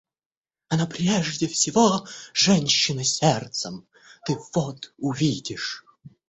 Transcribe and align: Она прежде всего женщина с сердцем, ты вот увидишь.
Она 0.69 0.87
прежде 0.87 1.47
всего 1.47 2.07
женщина 2.33 3.03
с 3.03 3.17
сердцем, 3.17 3.85
ты 4.25 4.35
вот 4.55 4.95
увидишь. 4.97 5.85